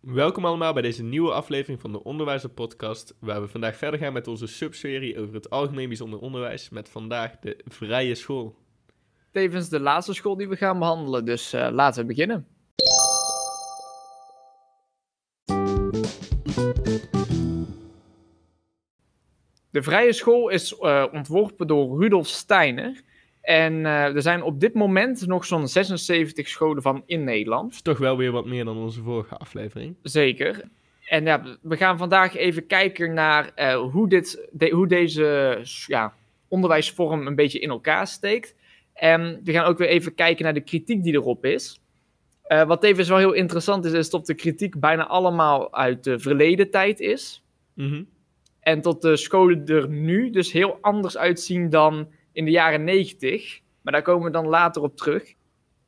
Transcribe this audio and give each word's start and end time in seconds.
Welkom 0.00 0.44
allemaal 0.44 0.72
bij 0.72 0.82
deze 0.82 1.02
nieuwe 1.02 1.32
aflevering 1.32 1.80
van 1.80 1.92
de 1.92 2.04
Onderwijzer 2.04 2.50
Podcast, 2.50 3.14
waar 3.18 3.40
we 3.40 3.48
vandaag 3.48 3.76
verder 3.76 4.00
gaan 4.00 4.12
met 4.12 4.26
onze 4.26 4.46
subserie 4.46 5.18
over 5.18 5.34
het 5.34 5.50
algemeen 5.50 5.88
bijzonder 5.88 6.18
onderwijs, 6.18 6.68
met 6.68 6.88
vandaag 6.88 7.38
de 7.38 7.60
vrije 7.64 8.14
school. 8.14 8.56
Tevens 9.30 9.68
de 9.68 9.80
laatste 9.80 10.14
school 10.14 10.36
die 10.36 10.48
we 10.48 10.56
gaan 10.56 10.78
behandelen, 10.78 11.24
dus 11.24 11.54
uh, 11.54 11.68
laten 11.72 12.00
we 12.02 12.06
beginnen. 12.06 12.46
De 19.70 19.82
vrije 19.82 20.12
school 20.12 20.48
is 20.48 20.72
uh, 20.80 21.06
ontworpen 21.12 21.66
door 21.66 22.00
Rudolf 22.00 22.26
Steiner 22.26 23.02
en 23.40 23.74
uh, 23.74 24.14
er 24.14 24.22
zijn 24.22 24.42
op 24.42 24.60
dit 24.60 24.74
moment 24.74 25.26
nog 25.26 25.44
zo'n 25.44 25.68
76 25.68 26.48
scholen 26.48 26.82
van 26.82 27.02
in 27.06 27.24
Nederland. 27.24 27.72
is 27.72 27.82
toch 27.82 27.98
wel 27.98 28.16
weer 28.16 28.32
wat 28.32 28.46
meer 28.46 28.64
dan 28.64 28.76
onze 28.76 29.02
vorige 29.02 29.36
aflevering. 29.36 29.96
Zeker. 30.02 30.62
En 31.06 31.24
ja, 31.24 31.58
we 31.62 31.76
gaan 31.76 31.98
vandaag 31.98 32.36
even 32.36 32.66
kijken 32.66 33.14
naar 33.14 33.50
uh, 33.56 33.74
hoe, 33.74 34.08
dit, 34.08 34.48
de, 34.52 34.68
hoe 34.68 34.86
deze 34.86 35.58
ja, 35.86 36.14
onderwijsvorm 36.48 37.26
een 37.26 37.34
beetje 37.34 37.60
in 37.60 37.70
elkaar 37.70 38.06
steekt. 38.06 38.54
En 38.94 39.40
we 39.44 39.52
gaan 39.52 39.64
ook 39.64 39.78
weer 39.78 39.88
even 39.88 40.14
kijken 40.14 40.44
naar 40.44 40.54
de 40.54 40.60
kritiek 40.60 41.02
die 41.02 41.14
erop 41.14 41.44
is. 41.44 41.80
Uh, 42.48 42.62
wat 42.62 42.80
tevens 42.80 43.08
wel 43.08 43.18
heel 43.18 43.32
interessant 43.32 43.84
is, 43.84 43.92
is 43.92 44.10
dat 44.10 44.26
de 44.26 44.34
kritiek 44.34 44.80
bijna 44.80 45.06
allemaal 45.06 45.74
uit 45.74 46.04
de 46.04 46.18
verleden 46.18 46.70
tijd 46.70 47.00
is. 47.00 47.44
Mm 47.74 47.88
-hmm. 47.88 48.06
En 48.60 48.80
tot 48.80 49.02
de 49.02 49.16
scholen 49.16 49.66
er 49.66 49.88
nu 49.88 50.30
dus 50.30 50.52
heel 50.52 50.78
anders 50.80 51.16
uitzien 51.16 51.70
dan 51.70 52.08
in 52.32 52.44
de 52.44 52.50
jaren 52.50 52.84
90. 52.84 53.60
Maar 53.82 53.92
daar 53.92 54.02
komen 54.02 54.24
we 54.24 54.30
dan 54.30 54.46
later 54.46 54.82
op 54.82 54.96
terug. 54.96 55.34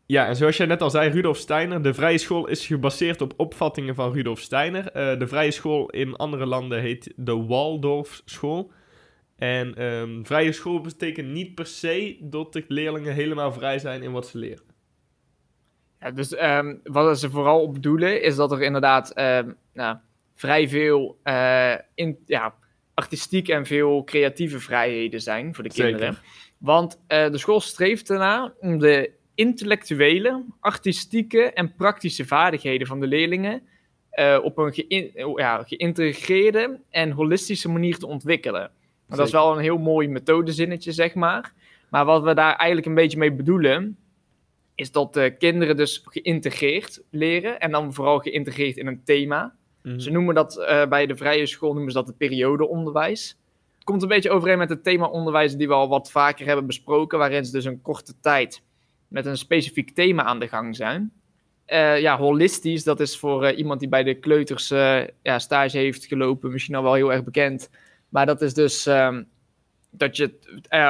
Ja, 0.06 0.27
en 0.27 0.37
zoals 0.37 0.56
jij 0.56 0.66
net 0.66 0.82
al 0.82 0.91
zei, 0.91 1.10
Rudolf 1.10 1.37
Steiner, 1.37 1.82
de 1.82 1.95
vrije 1.95 2.18
school 2.18 2.46
is 2.46 2.66
gebaseerd 2.66 3.20
op 3.20 3.34
opvattingen 3.37 3.95
van 3.95 4.12
Rudolf 4.12 4.41
Steiner. 4.41 4.84
Uh, 4.84 5.18
de 5.18 5.27
vrije 5.27 5.51
school 5.51 5.91
in 5.91 6.16
andere 6.16 6.46
landen 6.46 6.80
heet 6.80 7.12
de 7.16 7.37
Waldorfschool. 7.46 8.70
En 9.37 9.82
um, 9.82 10.26
vrije 10.26 10.52
school 10.52 10.80
betekent 10.80 11.29
niet 11.29 11.54
per 11.54 11.66
se 11.66 12.16
dat 12.20 12.52
de 12.52 12.65
leerlingen 12.68 13.15
helemaal 13.15 13.52
vrij 13.52 13.79
zijn 13.79 14.02
in 14.02 14.13
wat 14.13 14.26
ze 14.26 14.38
leren. 14.38 14.65
Ja, 16.01 16.10
dus 16.10 16.43
um, 16.43 16.80
wat 16.82 17.18
ze 17.18 17.30
vooral 17.30 17.63
op 17.63 17.73
bedoelen 17.73 18.23
is 18.23 18.37
dat 18.37 18.52
er 18.52 18.63
inderdaad 18.63 19.18
um, 19.18 19.57
nou, 19.73 19.96
vrij 20.35 20.68
veel 20.68 21.18
uh, 21.24 21.74
in, 21.95 22.18
ja, 22.26 22.54
artistiek 22.95 23.48
en 23.48 23.66
veel 23.66 24.04
creatieve 24.04 24.60
vrijheden 24.60 25.21
zijn 25.21 25.54
voor 25.54 25.65
de 25.65 25.71
kinderen. 25.71 26.18
Want 26.59 27.01
uh, 27.09 27.30
de 27.30 27.38
school 27.38 27.60
streeft 27.60 28.10
ernaar 28.10 28.52
om 28.60 28.79
de 28.79 29.10
intellectuele, 29.35 30.45
artistieke 30.60 31.52
en 31.52 31.74
praktische 31.74 32.26
vaardigheden 32.26 32.87
van 32.87 33.01
de 33.01 33.07
leerlingen 33.07 33.63
uh, 34.15 34.38
op 34.43 34.59
een 34.59 34.73
ge 34.73 35.32
ja, 35.37 35.63
geïntegreerde 35.63 36.80
en 36.90 37.10
holistische 37.10 37.68
manier 37.68 37.98
te 37.98 38.07
ontwikkelen. 38.07 38.70
Dat 39.09 39.26
is 39.26 39.32
wel 39.32 39.52
een 39.52 39.63
heel 39.63 39.79
mooi 39.79 40.09
methodezinnetje, 40.09 40.93
zeg 40.93 41.15
maar. 41.15 41.52
Maar 41.90 42.04
wat 42.04 42.23
we 42.23 42.35
daar 42.35 42.57
eigenlijk 42.57 42.87
een 42.87 42.95
beetje 42.95 43.18
mee 43.18 43.32
bedoelen, 43.32 43.96
is 44.74 44.93
dat 44.93 45.15
de 45.15 45.35
kinderen 45.38 45.76
dus 45.76 46.02
geïntegreerd 46.04 47.02
leren 47.10 47.60
en 47.60 47.70
dan 47.70 47.95
vooral 47.95 48.18
geïntegreerd 48.18 48.76
in 48.76 48.87
een 48.87 49.04
thema. 49.04 49.54
Mhm. 49.83 49.93
Mm. 49.93 50.01
Ze 50.01 50.11
noemen 50.11 50.35
dat 50.35 50.57
uh, 50.59 50.87
bij 50.87 51.07
de 51.07 51.16
vrije 51.16 51.47
school 51.47 51.73
noemen 51.73 51.93
ze 51.93 51.99
dat 51.99 52.07
het 52.07 52.16
periodeonderwijs. 52.16 53.37
Het 53.75 53.85
komt 53.85 54.02
een 54.02 54.09
beetje 54.09 54.30
overeen 54.30 54.59
met 54.59 54.69
het 54.69 54.85
thema 54.85 55.07
onderwijs 55.07 55.57
die 55.57 55.69
we 55.69 55.75
al 55.75 55.88
wat 55.88 56.11
vaker 56.11 56.47
hebben 56.47 56.66
besproken, 56.66 57.19
waarin 57.19 57.45
ze 57.45 57.52
dus 57.52 57.65
een 57.65 57.83
korte 57.83 58.15
tijd 58.21 58.63
met 59.09 59.27
een 59.27 59.37
specifiek 59.37 59.91
thema 59.91 60.23
aan 60.23 60.38
de 60.38 60.49
gang 60.49 60.77
zijn. 60.77 61.13
Uh, 61.66 62.01
ja, 62.01 62.19
holistisch, 62.19 62.85
dat 62.85 63.01
is 63.01 63.19
voor 63.19 63.45
uh, 63.45 63.59
iemand 63.59 63.80
die 63.80 63.88
bij 63.88 64.03
de 64.03 64.15
kleuters 64.15 64.69
ja, 65.22 65.38
stage 65.38 65.78
heeft 65.78 66.06
gelopen, 66.06 66.53
misschien 66.53 66.75
al 66.75 66.83
wel 66.83 66.94
heel 66.94 67.12
erg 67.12 67.25
bekend. 67.25 67.71
Maar 68.09 68.27
dat 68.27 68.43
is 68.43 68.55
dus 68.55 68.87
um, 68.87 69.28
dat 69.91 70.16
je 70.16 70.34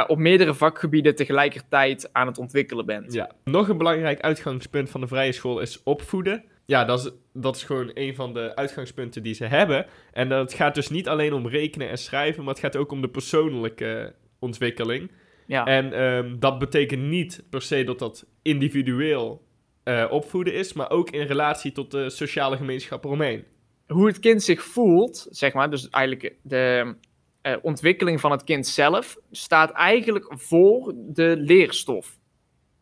op 0.06 0.18
meerdere 0.18 0.54
vakgebieden 0.54 1.14
tegelijkertijd 1.14 2.08
aan 2.12 2.26
het 2.26 2.38
ontwikkelen 2.38 2.86
bent. 2.86 3.12
Ja. 3.12 3.30
Nog 3.44 3.68
een 3.68 3.78
belangrijk 3.78 4.20
uitgangspunt 4.20 4.90
van 4.90 5.00
de 5.00 5.06
vrije 5.06 5.32
school 5.32 5.60
is 5.60 5.82
opvoeden 5.82 6.44
ja, 6.64 6.84
dat 6.84 6.98
is, 6.98 7.10
dat 7.32 7.56
is 7.56 7.62
gewoon 7.62 7.90
een 7.94 8.14
van 8.14 8.32
de 8.32 8.56
uitgangspunten 8.56 9.22
die 9.22 9.34
ze 9.34 9.44
hebben. 9.44 9.86
En 10.12 10.30
het 10.30 10.54
gaat 10.54 10.74
dus 10.74 10.88
niet 10.90 11.08
alleen 11.08 11.32
om 11.32 11.48
rekenen 11.48 11.88
en 11.88 11.98
schrijven, 11.98 12.44
maar 12.44 12.54
het 12.54 12.62
gaat 12.62 12.76
ook 12.76 12.92
om 12.92 13.00
de 13.00 13.08
persoonlijke 13.08 14.14
ontwikkeling. 14.38 15.10
Ja. 15.46 15.64
En 15.64 16.02
um, 16.02 16.38
dat 16.38 16.58
betekent 16.58 17.02
niet 17.02 17.44
per 17.50 17.62
se 17.62 17.84
dat 17.84 17.98
dat 17.98 18.26
individueel 18.42 19.42
uh, 19.84 20.06
opvoeden 20.10 20.54
is, 20.54 20.72
maar 20.72 20.90
ook 20.90 21.10
in 21.10 21.26
relatie 21.26 21.72
tot 21.72 21.90
de 21.90 22.10
sociale 22.10 22.56
gemeenschap 22.56 23.04
eromheen. 23.04 23.44
Hoe 23.86 24.06
het 24.06 24.18
kind 24.18 24.42
zich 24.42 24.62
voelt, 24.62 25.26
zeg 25.30 25.52
maar, 25.52 25.70
dus 25.70 25.88
eigenlijk 25.88 26.34
de 26.42 26.94
uh, 27.42 27.56
ontwikkeling 27.62 28.20
van 28.20 28.30
het 28.30 28.44
kind 28.44 28.66
zelf, 28.66 29.16
staat 29.30 29.70
eigenlijk 29.70 30.32
voor 30.36 30.94
de 30.96 31.36
leerstof. 31.38 32.18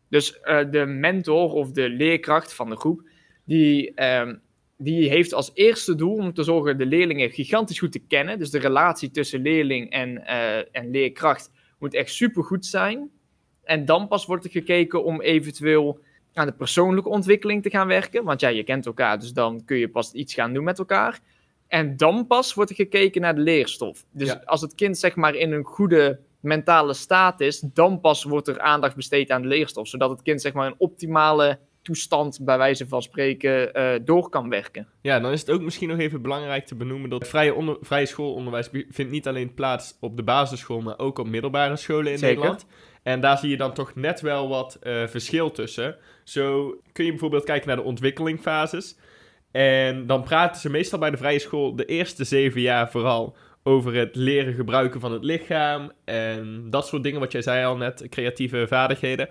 Dus 0.09 0.39
uh, 0.43 0.71
de 0.71 0.85
mentor 0.85 1.51
of 1.51 1.71
de 1.71 1.89
leerkracht 1.89 2.53
van 2.53 2.69
de 2.69 2.75
groep 2.75 3.09
die, 3.51 4.03
um, 4.03 4.41
die 4.77 5.09
heeft 5.09 5.33
als 5.33 5.51
eerste 5.53 5.95
doel 5.95 6.15
om 6.15 6.33
te 6.33 6.43
zorgen 6.43 6.77
de 6.77 6.85
leerlingen 6.85 7.31
gigantisch 7.31 7.79
goed 7.79 7.91
te 7.91 7.99
kennen. 7.99 8.39
Dus 8.39 8.49
de 8.49 8.59
relatie 8.59 9.11
tussen 9.11 9.41
leerling 9.41 9.89
en, 9.89 10.09
uh, 10.09 10.57
en 10.57 10.91
leerkracht 10.91 11.51
moet 11.79 11.93
echt 11.93 12.13
super 12.13 12.43
goed 12.43 12.65
zijn. 12.65 13.09
En 13.63 13.85
dan 13.85 14.07
pas 14.07 14.25
wordt 14.25 14.45
er 14.45 14.51
gekeken 14.51 15.03
om 15.03 15.21
eventueel 15.21 15.99
aan 16.33 16.45
de 16.45 16.53
persoonlijke 16.53 17.09
ontwikkeling 17.09 17.63
te 17.63 17.69
gaan 17.69 17.87
werken. 17.87 18.23
Want 18.23 18.39
ja, 18.39 18.47
je 18.47 18.63
kent 18.63 18.85
elkaar, 18.85 19.19
dus 19.19 19.33
dan 19.33 19.65
kun 19.65 19.77
je 19.77 19.89
pas 19.89 20.11
iets 20.13 20.33
gaan 20.33 20.53
doen 20.53 20.63
met 20.63 20.79
elkaar. 20.79 21.19
En 21.67 21.97
dan 21.97 22.27
pas 22.27 22.53
wordt 22.53 22.69
er 22.69 22.75
gekeken 22.75 23.21
naar 23.21 23.35
de 23.35 23.41
leerstof. 23.41 24.05
Dus 24.11 24.27
Ja. 24.27 24.41
als 24.45 24.61
het 24.61 24.75
kind 24.75 24.97
zeg 24.97 25.15
maar 25.15 25.35
in 25.35 25.51
een 25.51 25.63
goede 25.63 26.19
mentale 26.39 26.93
staat 26.93 27.41
is, 27.41 27.59
dan 27.59 27.99
pas 27.99 28.23
wordt 28.23 28.47
er 28.47 28.59
aandacht 28.59 28.95
besteed 28.95 29.31
aan 29.31 29.41
de 29.41 29.47
leerstof. 29.47 29.87
Zodat 29.87 30.09
het 30.09 30.21
kind 30.21 30.41
zeg 30.41 30.53
maar 30.53 30.67
een 30.67 30.75
optimale 30.77 31.59
toestand, 31.81 32.39
bij 32.41 32.57
wijze 32.57 32.87
van 32.87 33.01
spreken, 33.01 33.77
uh, 33.77 33.93
door 34.05 34.29
kan 34.29 34.49
werken. 34.49 34.87
Ja, 35.01 35.19
dan 35.19 35.31
is 35.31 35.39
het 35.39 35.49
ook 35.49 35.61
misschien 35.61 35.89
nog 35.89 35.99
even 35.99 36.21
belangrijk 36.21 36.65
te 36.65 36.75
benoemen 36.75 37.09
dat 37.09 37.27
vrije, 37.27 37.53
onder, 37.53 37.77
vrije 37.81 38.05
schoolonderwijs 38.05 38.69
vindt 38.89 39.11
niet 39.11 39.27
alleen 39.27 39.53
plaats 39.53 39.97
op 39.99 40.17
de 40.17 40.23
basisschool, 40.23 40.81
maar 40.81 40.99
ook 40.99 41.19
op 41.19 41.27
middelbare 41.27 41.75
scholen 41.75 42.11
in 42.11 42.17
Zeker. 42.17 42.35
Nederland. 42.35 42.65
En 43.03 43.19
daar 43.19 43.37
zie 43.37 43.49
je 43.49 43.57
dan 43.57 43.73
toch 43.73 43.95
net 43.95 44.21
wel 44.21 44.49
wat 44.49 44.79
uh, 44.83 45.07
verschil 45.07 45.51
tussen. 45.51 45.95
Zo 46.23 46.75
kun 46.91 47.05
je 47.05 47.11
bijvoorbeeld 47.11 47.43
kijken 47.43 47.67
naar 47.67 47.77
de 47.77 47.83
ontwikkelingfases. 47.83 48.97
En 49.51 50.07
dan 50.07 50.23
praten 50.23 50.61
ze 50.61 50.69
meestal 50.69 50.99
bij 50.99 51.11
de 51.11 51.17
vrije 51.17 51.39
school 51.39 51.75
de 51.75 51.85
eerste 51.85 52.23
zeven 52.23 52.61
jaar 52.61 52.91
vooral 52.91 53.35
over 53.63 53.95
het 53.95 54.15
leren 54.15 54.53
gebruiken 54.53 54.99
van 54.99 55.11
het 55.11 55.23
lichaam 55.23 55.91
en 56.05 56.69
dat 56.69 56.87
soort 56.87 57.03
dingen 57.03 57.19
wat 57.19 57.31
jij 57.31 57.41
zei 57.41 57.65
al 57.65 57.77
net, 57.77 58.05
creatieve 58.09 58.65
vaardigheden. 58.67 59.29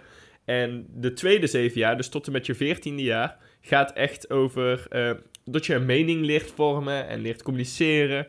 En 0.50 0.86
de 0.88 1.12
tweede 1.12 1.46
zeven 1.46 1.80
jaar, 1.80 1.96
dus 1.96 2.08
tot 2.08 2.26
en 2.26 2.32
met 2.32 2.46
je 2.46 2.54
veertiende 2.54 3.02
jaar, 3.02 3.36
gaat 3.60 3.92
echt 3.92 4.30
over 4.30 4.86
uh, 4.90 5.10
dat 5.44 5.66
je 5.66 5.74
een 5.74 5.86
mening 5.86 6.24
leert 6.24 6.50
vormen 6.50 7.08
en 7.08 7.20
leert 7.20 7.42
communiceren. 7.42 8.26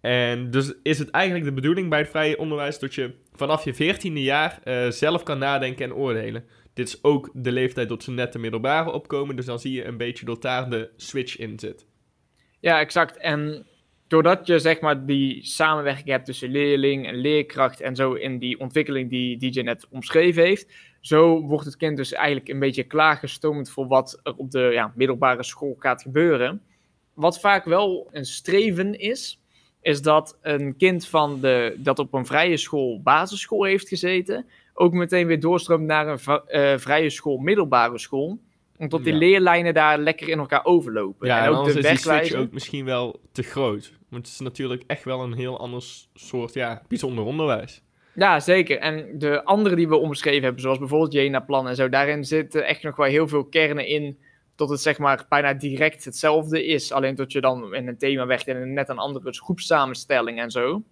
En 0.00 0.50
dus 0.50 0.74
is 0.82 0.98
het 0.98 1.10
eigenlijk 1.10 1.44
de 1.44 1.52
bedoeling 1.52 1.88
bij 1.88 1.98
het 1.98 2.08
vrije 2.08 2.38
onderwijs 2.38 2.78
dat 2.78 2.94
je 2.94 3.14
vanaf 3.32 3.64
je 3.64 3.74
veertiende 3.74 4.22
jaar 4.22 4.60
uh, 4.64 4.90
zelf 4.90 5.22
kan 5.22 5.38
nadenken 5.38 5.84
en 5.84 5.94
oordelen. 5.94 6.44
Dit 6.74 6.88
is 6.88 7.04
ook 7.04 7.30
de 7.34 7.52
leeftijd 7.52 7.88
dat 7.88 8.02
ze 8.02 8.10
net 8.10 8.32
de 8.32 8.38
middelbare 8.38 8.92
opkomen, 8.92 9.36
dus 9.36 9.46
dan 9.46 9.58
zie 9.58 9.72
je 9.72 9.84
een 9.84 9.96
beetje 9.96 10.24
dat 10.24 10.42
daar 10.42 10.70
de 10.70 10.90
switch 10.96 11.38
in 11.38 11.58
zit. 11.58 11.86
Ja, 12.60 12.80
exact. 12.80 13.16
En 13.16 13.66
doordat 14.08 14.46
je 14.46 14.58
zeg 14.58 14.80
maar 14.80 15.06
die 15.06 15.44
samenwerking 15.44 16.08
hebt 16.08 16.24
tussen 16.24 16.50
leerling 16.50 17.06
en 17.06 17.14
leerkracht 17.14 17.80
en 17.80 17.96
zo 17.96 18.12
in 18.12 18.38
die 18.38 18.60
ontwikkeling 18.60 19.10
die 19.10 19.36
DJ 19.36 19.60
net 19.60 19.86
omschreven 19.90 20.42
heeft, 20.42 20.66
zo 21.08 21.40
wordt 21.40 21.64
het 21.64 21.76
kind 21.76 21.96
dus 21.96 22.12
eigenlijk 22.12 22.48
een 22.48 22.58
beetje 22.58 22.84
klaargestoomd 22.84 23.70
voor 23.70 23.86
wat 23.86 24.20
er 24.22 24.34
op 24.36 24.50
de 24.50 24.70
ja, 24.72 24.92
middelbare 24.94 25.42
school 25.42 25.76
gaat 25.78 26.02
gebeuren. 26.02 26.62
Wat 27.14 27.40
vaak 27.40 27.64
wel 27.64 28.08
een 28.10 28.24
streven 28.24 28.98
is, 28.98 29.40
is 29.80 30.02
dat 30.02 30.38
een 30.42 30.76
kind 30.76 31.06
van 31.06 31.40
de, 31.40 31.76
dat 31.78 31.98
op 31.98 32.14
een 32.14 32.26
vrije 32.26 32.56
school 32.56 33.00
basisschool 33.02 33.64
heeft 33.64 33.88
gezeten, 33.88 34.46
ook 34.74 34.92
meteen 34.92 35.26
weer 35.26 35.40
doorstroomt 35.40 35.86
naar 35.86 36.08
een 36.08 36.18
uh, 36.48 36.78
vrije 36.78 37.10
school 37.10 37.36
middelbare 37.36 37.98
school 37.98 38.38
omdat 38.78 39.04
die 39.04 39.12
Ja. 39.12 39.18
leerlijnen 39.18 39.74
daar 39.74 39.98
lekker 39.98 40.28
in 40.28 40.38
elkaar 40.38 40.64
overlopen. 40.64 41.26
Ja, 41.26 41.44
en, 41.44 41.48
ook 41.48 41.56
anders 41.56 41.74
de 41.74 41.88
is 41.88 42.28
die 42.28 42.36
ook 42.36 42.52
misschien 42.52 42.84
wel 42.84 43.20
te 43.32 43.42
groot. 43.42 43.92
Want 44.08 44.26
het 44.26 44.34
is 44.34 44.40
natuurlijk 44.40 44.82
echt 44.86 45.04
wel 45.04 45.22
een 45.22 45.32
heel 45.32 45.58
ander 45.58 45.84
soort, 46.14 46.54
ja, 46.54 46.82
bijzonder 46.88 47.24
onderwijs. 47.24 47.82
Ja, 48.18 48.40
zeker. 48.40 48.78
En 48.78 49.18
de 49.18 49.44
andere 49.44 49.76
die 49.76 49.88
we 49.88 49.96
omschreven 49.96 50.42
hebben, 50.42 50.62
zoals 50.62 50.78
bijvoorbeeld 50.78 51.12
Jena-plan 51.12 51.68
en 51.68 51.76
zo, 51.76 51.88
daarin 51.88 52.24
zitten 52.24 52.66
echt 52.66 52.82
nog 52.82 52.96
wel 52.96 53.06
heel 53.06 53.28
veel 53.28 53.44
kernen 53.44 53.86
in 53.86 54.18
tot 54.54 54.70
het 54.70 54.80
zeg 54.80 54.98
maar 54.98 55.26
bijna 55.28 55.54
direct 55.54 56.04
hetzelfde 56.04 56.66
is. 56.66 56.92
Alleen 56.92 57.14
dat 57.14 57.32
je 57.32 57.40
dan 57.40 57.74
in 57.74 57.88
een 57.88 57.98
thema 57.98 58.26
werkt 58.26 58.48
en 58.48 58.60
in 58.60 58.72
net 58.72 58.88
een 58.88 58.98
andere 58.98 59.32
groepssamenstelling 59.32 60.40
en 60.40 60.50
zo. 60.50 60.82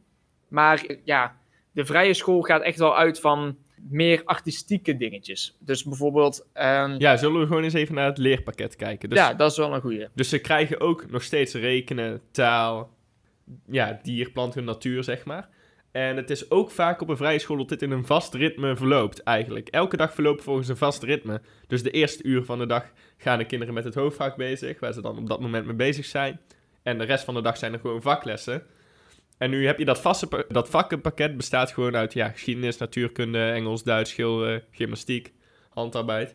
Maar 0.49 0.87
ja, 1.05 1.37
de 1.73 1.85
vrije 1.85 2.15
school 2.15 2.41
gaat 2.41 2.63
echt 2.63 2.79
wel 2.79 2.97
uit 2.97 3.21
van 3.21 3.57
meer 3.91 4.23
artistieke 4.25 4.97
dingetjes. 4.97 5.57
Dus 5.61 5.85
bijvoorbeeld... 5.85 6.47
ehm, 6.53 6.91
ja. 6.91 6.97
Ja, 6.99 7.17
zullen 7.17 7.41
we 7.41 7.47
gewoon 7.47 7.65
eens 7.65 7.75
even 7.75 7.95
naar 7.95 8.07
het 8.07 8.19
leerpakket 8.19 8.77
kijken. 8.77 9.09
Dus, 9.09 9.33
dat 9.37 9.51
is 9.51 9.57
wel 9.57 9.75
een 9.75 9.81
goeie. 9.81 10.09
dus 10.15 10.29
ze 10.29 10.39
krijgen 10.39 10.81
ook 10.81 11.11
nog 11.11 11.23
steeds 11.23 11.55
rekenen, 11.55 12.21
taal, 12.31 12.91
ja, 13.71 14.01
dier, 14.03 14.31
plant 14.31 14.57
en 14.57 14.65
natuur, 14.65 15.05
zeg 15.05 15.25
maar. 15.25 15.49
En 15.97 16.17
het 16.17 16.31
is 16.31 16.51
ook 16.51 16.71
vaak 16.71 17.01
op 17.01 17.09
een 17.09 17.17
vrije 17.17 17.39
school 17.39 17.57
dat 17.57 17.69
dit 17.69 17.83
in 17.83 17.91
een 17.91 18.07
vast 18.07 18.35
ritme 18.35 18.77
verloopt, 18.77 19.23
eigenlijk. 19.23 19.69
Elke 19.69 19.97
dag 19.97 20.15
verloopt 20.15 20.43
volgens 20.43 20.69
een 20.69 20.77
vast 20.77 21.03
ritme. 21.03 21.41
Dus 21.67 21.83
de 21.83 21.91
eerste 21.91 22.23
uur 22.23 22.45
van 22.45 22.59
de 22.59 22.67
dag 22.67 22.85
gaan 23.17 23.39
de 23.39 23.45
kinderen 23.45 23.75
met 23.75 23.85
het 23.85 23.95
hoofdvak 23.95 24.37
bezig, 24.37 24.81
waar 24.81 24.93
ze 24.93 25.01
dan 25.01 25.19
op 25.19 25.29
dat 25.29 25.41
moment 25.41 25.67
mee 25.67 25.75
bezig 25.75 26.05
zijn. 26.05 26.41
En 26.83 26.99
de 26.99 27.05
rest 27.05 27.25
van 27.25 27.35
de 27.35 27.41
dag 27.41 27.57
zijn 27.57 27.73
er 27.73 27.79
gewoon 27.79 28.03
vaklessen. 28.03 28.63
En 29.39 29.51
nu 29.51 29.67
heb 29.67 29.79
je 29.79 29.85
dat 29.85 30.01
vaste 30.01 30.47
dat 30.49 30.69
vakkenpakket 30.69 31.37
bestaat 31.37 31.73
gewoon 31.73 31.97
uit 31.97 32.13
ja, 32.13 32.29
geschiedenis, 32.29 32.77
natuurkunde, 32.77 33.51
Engels, 33.51 33.83
Duits, 33.83 34.11
schilderen, 34.11 34.63
gymnastiek, 34.71 35.33
handarbeid. 35.69 36.35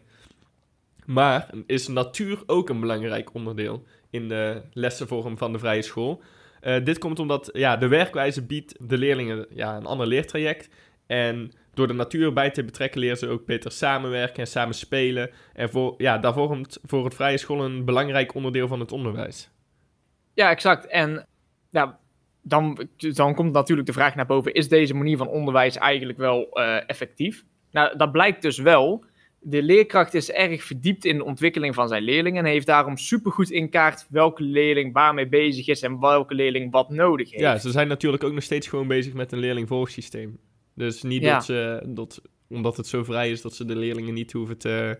Maar 1.05 1.49
is 1.65 1.87
natuur 1.87 2.43
ook 2.45 2.69
een 2.69 2.79
belangrijk 2.79 3.33
onderdeel 3.33 3.83
in 4.09 4.27
de 4.27 4.61
lessenvorm 4.73 5.37
van 5.37 5.51
de 5.51 5.59
vrije 5.59 5.81
school. 5.81 6.21
Eh, 6.61 6.83
dit 6.83 6.97
komt 6.97 7.19
omdat 7.19 7.49
ja, 7.53 7.77
de 7.77 7.87
werkwijze 7.87 8.45
biedt 8.45 8.89
de 8.89 8.97
leerlingen 8.97 9.45
ja, 9.49 9.75
een 9.75 9.85
ander 9.85 10.07
leertraject. 10.07 10.69
En 11.07 11.51
door 11.73 11.87
de 11.87 11.93
natuur 11.93 12.33
bij 12.33 12.51
te 12.51 12.63
betrekken 12.63 12.99
leren 12.99 13.17
ze 13.17 13.27
ook 13.27 13.45
beter 13.45 13.71
samenwerken 13.71 14.39
en 14.39 14.47
samen 14.47 14.75
spelen. 14.75 15.29
En 15.53 15.69
voor, 15.69 15.93
ja, 15.97 16.17
dat 16.17 16.33
vormt 16.33 16.79
voor 16.83 17.05
het 17.05 17.15
vrije 17.15 17.37
school 17.37 17.63
een 17.63 17.85
belangrijk 17.85 18.33
onderdeel 18.33 18.67
van 18.67 18.79
het 18.79 18.91
onderwijs. 18.91 19.49
Ja, 20.33 20.49
exact. 20.49 20.87
En 20.87 21.27
ja, 21.69 21.99
dan, 22.41 22.87
dan 22.97 23.35
komt 23.35 23.53
natuurlijk 23.53 23.87
de 23.87 23.93
vraag 23.93 24.15
naar 24.15 24.25
boven: 24.25 24.53
is 24.53 24.67
deze 24.67 24.93
manier 24.93 25.17
van 25.17 25.27
onderwijs 25.27 25.77
eigenlijk 25.77 26.17
wel 26.17 26.49
eh, 26.51 26.89
effectief? 26.89 27.43
Nou, 27.71 27.97
dat 27.97 28.11
blijkt 28.11 28.41
dus 28.41 28.57
wel. 28.57 29.05
De 29.43 29.63
leerkracht 29.63 30.13
is 30.13 30.31
erg 30.31 30.63
verdiept 30.63 31.05
in 31.05 31.17
de 31.17 31.23
ontwikkeling 31.23 31.75
van 31.75 31.87
zijn 31.87 32.03
leerlingen 32.03 32.45
en 32.45 32.51
heeft 32.51 32.65
daarom 32.65 32.97
supergoed 32.97 33.49
in 33.49 33.69
kaart 33.69 34.07
welke 34.09 34.43
leerling 34.43 34.93
waarmee 34.93 35.27
bezig 35.27 35.67
is 35.67 35.81
en 35.81 35.99
welke 35.99 36.33
leerling 36.35 36.71
wat 36.71 36.89
nodig 36.89 37.29
heeft. 37.29 37.41
Ja, 37.43 37.57
ze 37.57 37.71
zijn 37.71 37.87
natuurlijk 37.87 38.23
ook 38.23 38.33
nog 38.33 38.43
steeds 38.43 38.67
gewoon 38.67 38.87
bezig 38.87 39.13
met 39.13 39.31
een 39.31 39.39
leerlingvolgsysteem. 39.39 40.37
Dus 40.75 41.01
niet 41.01 41.21
Ja. 41.21 41.33
dat 41.33 41.45
ze, 41.45 41.83
dat, 41.87 42.21
omdat 42.49 42.77
het 42.77 42.87
zo 42.87 43.03
vrij 43.03 43.31
is, 43.31 43.41
dat 43.41 43.55
ze 43.55 43.65
de 43.65 43.75
leerlingen 43.75 44.13
niet 44.13 44.31
hoeven 44.31 44.57
te, 44.57 44.99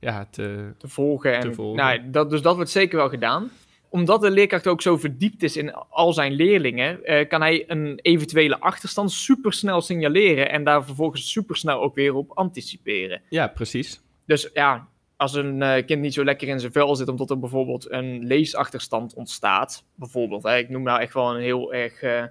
ja, 0.00 0.26
te, 0.30 0.74
te 0.78 0.88
volgen. 0.88 1.34
En, 1.34 1.40
Te 1.40 1.52
volgen. 1.52 1.76
Nou, 1.84 2.10
dat, 2.10 2.30
dus 2.30 2.42
dat 2.42 2.54
wordt 2.56 2.70
zeker 2.70 2.96
wel 2.96 3.08
gedaan. 3.08 3.50
Omdat 3.92 4.20
de 4.20 4.30
leerkracht 4.30 4.66
ook 4.66 4.82
zo 4.82 4.96
verdiept 4.96 5.42
is 5.42 5.56
in 5.56 5.74
al 5.74 6.12
zijn 6.12 6.32
leerlingen, 6.32 7.04
eh, 7.04 7.28
kan 7.28 7.40
hij 7.40 7.64
een 7.66 7.98
eventuele 8.02 8.60
achterstand 8.60 9.12
supersnel 9.12 9.80
signaleren 9.80 10.50
en 10.50 10.64
daar 10.64 10.84
vervolgens 10.84 11.32
supersnel 11.32 11.80
ook 11.80 11.94
weer 11.94 12.14
op 12.14 12.30
anticiperen. 12.30 13.22
Ja, 13.28 13.46
precies. 13.46 14.00
Dus 14.26 14.50
ja, 14.54 14.88
als 15.16 15.34
een 15.34 15.62
eh, 15.62 15.86
kind 15.86 16.00
niet 16.00 16.14
zo 16.14 16.24
lekker 16.24 16.48
in 16.48 16.60
zijn 16.60 16.72
vel 16.72 16.96
zit, 16.96 17.08
omdat 17.08 17.30
er 17.30 17.38
bijvoorbeeld 17.38 17.90
een 17.90 18.24
leesachterstand 18.24 19.14
ontstaat, 19.14 19.84
bijvoorbeeld, 19.94 20.42
hè, 20.42 20.56
ik 20.56 20.68
noem 20.68 20.82
nou 20.82 21.00
echt 21.00 21.14
wel 21.14 21.34
een 21.34 21.42
heel 21.42 21.74
erg 21.74 22.02
eh, 22.02 22.24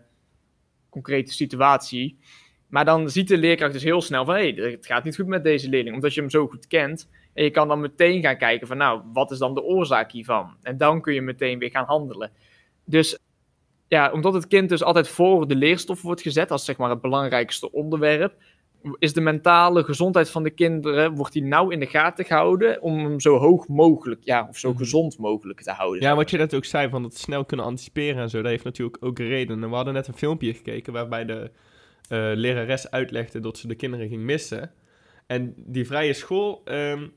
concrete 0.89 1.33
situatie. 1.33 2.19
Maar 2.67 2.85
dan 2.85 3.09
ziet 3.09 3.27
de 3.27 3.37
leerkracht 3.37 3.73
dus 3.73 3.83
heel 3.83 4.01
snel 4.01 4.25
van, 4.25 4.35
hé, 4.35 4.53
hey, 4.53 4.71
het 4.71 4.85
gaat 4.85 5.03
niet 5.03 5.15
goed 5.15 5.27
met 5.27 5.43
deze 5.43 5.69
leerling, 5.69 5.95
omdat 5.95 6.13
je 6.13 6.21
hem 6.21 6.29
zo 6.29 6.47
goed 6.47 6.67
kent. 6.67 7.09
En 7.33 7.43
je 7.43 7.49
kan 7.51 7.67
dan 7.67 7.79
meteen 7.79 8.21
gaan 8.21 8.37
kijken 8.37 8.67
van, 8.67 8.77
nou, 8.77 9.01
wat 9.13 9.31
is 9.31 9.37
dan 9.37 9.53
de 9.53 9.63
oorzaak 9.63 10.11
hiervan? 10.11 10.55
En 10.61 10.77
dan 10.77 11.01
kun 11.01 11.13
je 11.13 11.21
meteen 11.21 11.59
weer 11.59 11.69
gaan 11.69 11.85
handelen. 11.85 12.31
Dus 12.85 13.19
ja, 13.87 14.11
omdat 14.11 14.33
het 14.33 14.47
kind 14.47 14.69
dus 14.69 14.83
altijd 14.83 15.07
voor 15.07 15.47
de 15.47 15.55
leerstof 15.55 16.01
wordt 16.01 16.21
gezet, 16.21 16.51
als 16.51 16.65
zeg 16.65 16.77
maar 16.77 16.89
het 16.89 17.01
belangrijkste 17.01 17.71
onderwerp, 17.71 18.33
is 18.97 19.13
de 19.13 19.21
mentale 19.21 19.83
gezondheid 19.83 20.29
van 20.29 20.43
de 20.43 20.49
kinderen, 20.49 21.15
wordt 21.15 21.33
die 21.33 21.43
nauw 21.43 21.69
in 21.69 21.79
de 21.79 21.85
gaten 21.85 22.25
gehouden 22.25 22.81
om 22.81 22.99
hem 22.99 23.19
zo 23.19 23.37
hoog 23.37 23.67
mogelijk, 23.67 24.21
ja, 24.23 24.47
of 24.49 24.57
zo 24.57 24.69
Mhm. 24.69 24.77
gezond 24.77 25.17
mogelijk 25.17 25.61
te 25.61 25.71
houden. 25.71 26.01
Ja, 26.01 26.15
wat 26.15 26.29
je 26.29 26.37
net 26.37 26.53
ook 26.53 26.65
zei, 26.65 26.89
van 26.89 27.03
het 27.03 27.17
snel 27.17 27.45
kunnen 27.45 27.65
anticiperen 27.65 28.21
en 28.21 28.29
zo, 28.29 28.41
dat 28.41 28.51
heeft 28.51 28.63
natuurlijk 28.63 28.97
ook 28.99 29.19
redenen. 29.19 29.69
We 29.69 29.75
hadden 29.75 29.93
net 29.93 30.07
een 30.07 30.13
filmpje 30.13 30.53
gekeken 30.53 30.93
waarbij 30.93 31.25
de 31.25 31.51
eh, 32.09 32.31
lerares 32.33 32.89
uitlegde 32.91 33.39
dat 33.39 33.57
ze 33.57 33.67
de 33.67 33.75
kinderen 33.75 34.07
ging 34.07 34.21
missen. 34.21 34.71
En 35.27 35.53
die 35.57 35.85
vrije 35.85 36.13
school, 36.13 36.61
ehm, 36.65 37.07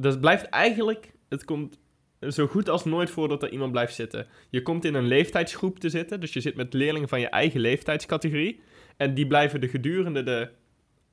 dat 0.00 0.20
blijft 0.20 0.44
eigenlijk, 0.44 1.12
het 1.28 1.44
komt 1.44 1.78
zo 2.20 2.46
goed 2.46 2.68
als 2.68 2.84
nooit 2.84 3.10
voor 3.10 3.28
dat 3.28 3.42
er 3.42 3.50
iemand 3.50 3.72
blijft 3.72 3.94
zitten. 3.94 4.26
Je 4.50 4.62
komt 4.62 4.84
in 4.84 4.94
een 4.94 5.06
leeftijdsgroep 5.06 5.78
te 5.78 5.88
zitten, 5.88 6.20
dus 6.20 6.32
je 6.32 6.40
zit 6.40 6.56
met 6.56 6.72
leerlingen 6.72 7.08
van 7.08 7.20
je 7.20 7.28
eigen 7.28 7.60
leeftijdscategorie. 7.60 8.60
En 8.96 9.14
die 9.14 9.26
blijven 9.26 9.60
de 9.60 9.68
gedurende 9.68 10.22
de 10.22 10.50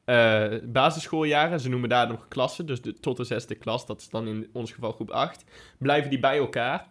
eh, 0.05 0.53
basisschooljaren, 0.63 1.59
ze 1.59 1.69
noemen 1.69 1.89
daar 1.89 2.07
nog 2.07 2.27
klassen, 2.27 2.65
dus 2.65 2.81
de, 2.81 2.93
tot 2.93 3.17
de 3.17 3.23
zesde 3.23 3.55
klas, 3.55 3.85
dat 3.85 4.01
is 4.01 4.09
dan 4.09 4.27
in 4.27 4.49
ons 4.53 4.71
geval 4.71 4.91
groep 4.91 5.09
8, 5.09 5.43
blijven 5.77 6.09
die 6.09 6.19
bij 6.19 6.37
elkaar, 6.37 6.87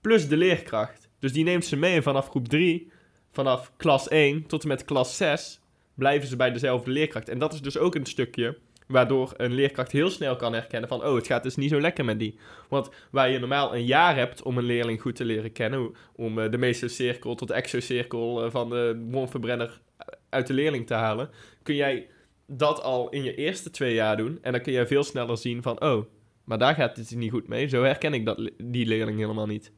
plus 0.00 0.28
de 0.28 0.36
leerkracht. 0.36 1.08
Dus 1.18 1.32
die 1.32 1.44
neemt 1.44 1.64
ze 1.64 1.76
mee 1.76 2.02
vanaf 2.02 2.28
groep 2.28 2.48
3, 2.48 2.90
vanaf 3.30 3.72
klas 3.76 4.08
1 4.08 4.46
tot 4.46 4.62
en 4.62 4.68
met 4.68 4.84
klas 4.84 5.16
6, 5.16 5.60
blijven 5.94 6.28
ze 6.28 6.36
bij 6.36 6.52
dezelfde 6.52 6.90
leerkracht. 6.90 7.28
En 7.28 7.38
dat 7.38 7.52
is 7.52 7.62
dus 7.62 7.78
ook 7.78 7.94
een 7.94 8.06
stukje 8.06 8.58
waardoor 8.86 9.32
een 9.36 9.52
leerkracht 9.52 9.92
heel 9.92 10.10
snel 10.10 10.36
kan 10.36 10.52
herkennen 10.52 10.88
van, 10.88 11.04
oh, 11.04 11.14
het 11.14 11.26
gaat 11.26 11.42
dus 11.42 11.56
niet 11.56 11.70
zo 11.70 11.80
lekker 11.80 12.04
met 12.04 12.18
die. 12.18 12.38
Want 12.68 12.90
waar 13.10 13.30
je 13.30 13.38
normaal 13.38 13.74
een 13.74 13.84
jaar 13.84 14.16
hebt 14.16 14.42
om 14.42 14.58
een 14.58 14.64
leerling 14.64 15.00
goed 15.00 15.16
te 15.16 15.24
leren 15.24 15.52
kennen, 15.52 15.94
om 16.16 16.38
eh, 16.38 16.50
de 16.50 16.58
mesocirkel 16.58 17.34
tot 17.34 17.50
exocirkel 17.50 18.44
eh, 18.44 18.50
van 18.50 18.68
de 18.68 19.06
wormverbrenner 19.10 19.80
uit 20.28 20.46
de 20.46 20.54
leerling 20.54 20.86
te 20.86 20.94
halen, 20.94 21.30
kun 21.62 21.74
jij 21.74 22.08
dat 22.46 22.82
al 22.82 23.08
in 23.08 23.22
je 23.22 23.34
eerste 23.34 23.70
twee 23.70 23.94
jaar 23.94 24.16
doen. 24.16 24.38
En 24.42 24.52
dan 24.52 24.60
kun 24.60 24.72
je 24.72 24.86
veel 24.86 25.04
sneller 25.04 25.38
zien 25.38 25.62
van, 25.62 25.82
oh, 25.82 26.04
maar 26.44 26.58
daar 26.58 26.74
gaat 26.74 26.96
het 26.96 27.14
niet 27.14 27.30
goed 27.30 27.48
mee. 27.48 27.68
Zo 27.68 27.82
herken 27.82 28.14
ik 28.14 28.24
dat, 28.24 28.50
die 28.62 28.86
leerling 28.86 29.18
helemaal 29.18 29.46
niet. 29.46 29.72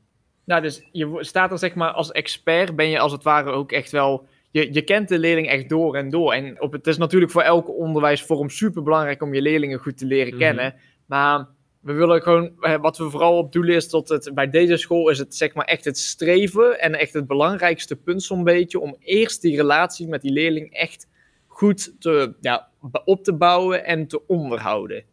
Nou, 0.44 0.62
dus 0.62 0.88
je 0.92 1.16
staat 1.20 1.50
er 1.50 1.58
zeg 1.58 1.74
maar 1.74 1.90
als 1.90 2.12
expert, 2.12 2.76
ben 2.76 2.88
je 2.88 2.98
als 2.98 3.12
het 3.12 3.22
ware 3.22 3.50
ook 3.50 3.72
echt 3.72 3.90
wel... 3.90 4.26
Je, 4.56 4.72
je 4.72 4.82
kent 4.82 5.08
de 5.08 5.18
leerling 5.18 5.48
echt 5.48 5.68
door 5.68 5.96
en 5.96 6.10
door. 6.10 6.32
En 6.32 6.60
op, 6.60 6.72
het 6.72 6.86
is 6.86 6.96
natuurlijk 6.96 7.32
voor 7.32 7.42
elke 7.42 7.70
onderwijsvorm 7.72 8.48
super 8.50 8.82
belangrijk 8.82 9.22
om 9.22 9.34
je 9.34 9.42
leerlingen 9.42 9.78
goed 9.78 9.98
te 9.98 10.06
leren 10.06 10.28
Mhm. 10.34 10.38
kennen. 10.38 10.74
Maar 11.06 11.46
we 11.80 11.92
willen 11.92 12.22
gewoon, 12.22 12.52
eh, 12.60 12.76
wat 12.80 12.98
we 12.98 13.10
vooral 13.10 13.38
op 13.38 13.52
doelen 13.52 13.74
is, 13.74 13.88
tot 13.88 14.08
het, 14.08 14.30
bij 14.34 14.50
deze 14.50 14.76
school 14.76 15.08
is 15.08 15.18
het 15.18 15.34
zeg 15.34 15.54
maar 15.54 15.64
echt 15.64 15.84
het 15.84 15.98
streven 15.98 16.80
en 16.80 16.94
echt 16.94 17.12
het 17.12 17.26
belangrijkste 17.26 17.96
punt 17.96 18.22
zo'n 18.22 18.44
beetje, 18.44 18.80
om 18.80 18.96
eerst 19.00 19.42
die 19.42 19.56
relatie 19.56 20.08
met 20.08 20.22
die 20.22 20.32
leerling 20.32 20.72
echt 20.72 21.06
goed 21.46 22.00
te, 22.00 22.34
ja, 22.40 22.68
op 23.04 23.24
te 23.24 23.32
bouwen 23.34 23.84
en 23.84 24.06
te 24.06 24.26
onderhouden. 24.26 25.04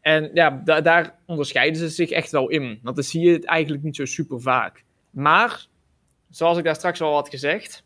En 0.00 0.30
ja, 0.34 0.60
da- 0.64 0.80
daar 0.80 1.18
onderscheiden 1.26 1.78
ze 1.80 1.88
zich 1.88 2.10
echt 2.10 2.30
wel 2.30 2.48
in. 2.48 2.78
Want 2.82 2.96
dan 2.96 3.04
zie 3.04 3.20
je 3.26 3.32
het 3.32 3.44
eigenlijk 3.44 3.82
niet 3.82 3.96
zo 3.96 4.04
super 4.04 4.40
vaak. 4.40 4.84
Maar, 5.10 5.66
zoals 6.30 6.58
ik 6.58 6.64
daar 6.64 6.74
straks 6.74 7.00
al 7.00 7.14
had 7.14 7.28
gezegd, 7.28 7.84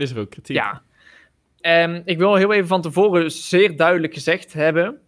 Is 0.00 0.10
er 0.10 0.18
ook 0.18 0.30
kritiek? 0.30 0.56
ja. 0.56 0.82
Ehm, 1.60 2.02
ik 2.04 2.18
wil 2.18 2.34
heel 2.34 2.52
even 2.52 2.68
van 2.68 2.82
tevoren 2.82 3.30
zeer 3.30 3.76
duidelijk 3.76 4.14
gezegd 4.14 4.52
hebben 4.52 4.98